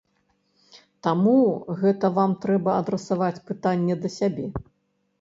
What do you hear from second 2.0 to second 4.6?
вам трэба адрасаваць пытанне да сябе.